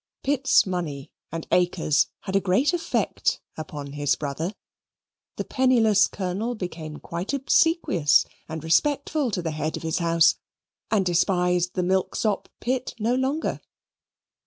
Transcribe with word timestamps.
Pitt's 0.23 0.65
money 0.65 1.11
and 1.31 1.45
acres 1.51 2.07
had 2.21 2.35
a 2.35 2.39
great 2.39 2.73
effect 2.73 3.39
upon 3.55 3.91
his 3.91 4.15
brother. 4.15 4.55
The 5.35 5.43
penniless 5.43 6.07
Colonel 6.07 6.55
became 6.55 6.97
quite 6.97 7.33
obsequious 7.35 8.25
and 8.49 8.63
respectful 8.63 9.29
to 9.29 9.43
the 9.43 9.51
head 9.51 9.77
of 9.77 9.83
his 9.83 9.99
house, 9.99 10.37
and 10.89 11.05
despised 11.05 11.75
the 11.75 11.83
milksop 11.83 12.49
Pitt 12.59 12.95
no 12.97 13.13
longer. 13.13 13.61